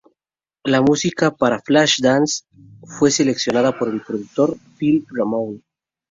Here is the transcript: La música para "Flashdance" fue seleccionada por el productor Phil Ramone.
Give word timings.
La 0.63 0.81
música 0.81 1.29
para 1.29 1.59
"Flashdance" 1.59 2.45
fue 2.97 3.11
seleccionada 3.11 3.77
por 3.77 3.87
el 3.89 4.01
productor 4.01 4.57
Phil 4.79 5.05
Ramone. 5.11 5.61